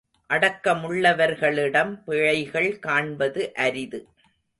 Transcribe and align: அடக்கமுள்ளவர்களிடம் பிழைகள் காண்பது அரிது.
அடக்கமுள்ளவர்களிடம் 0.29 1.91
பிழைகள் 2.05 2.79
காண்பது 2.79 3.53
அரிது. 3.55 3.99